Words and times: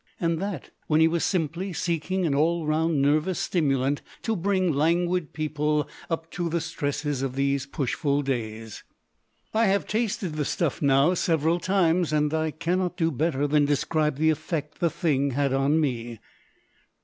And 0.19 0.41
that 0.41 0.71
when 0.87 0.99
he 0.99 1.07
was 1.07 1.23
simply 1.23 1.73
seeking 1.73 2.25
an 2.25 2.33
all 2.33 2.65
round 2.65 3.03
nervous 3.03 3.37
stimulant 3.37 4.01
to 4.23 4.35
bring 4.35 4.73
languid 4.73 5.31
people 5.31 5.87
up 6.09 6.31
to 6.31 6.49
the 6.49 6.59
stresses 6.59 7.21
of 7.21 7.35
these 7.35 7.67
pushful 7.67 8.23
days. 8.23 8.83
I 9.53 9.67
have 9.67 9.85
tasted 9.85 10.37
the 10.37 10.43
stuff 10.45 10.81
now 10.81 11.13
several 11.13 11.59
times, 11.59 12.11
and 12.11 12.33
I 12.33 12.49
cannot 12.49 12.97
do 12.97 13.11
better 13.11 13.45
than 13.45 13.65
describe 13.65 14.17
the 14.17 14.31
effect 14.31 14.79
the 14.79 14.89
thing 14.89 15.33
had 15.37 15.53
on 15.53 15.79
me. 15.79 16.19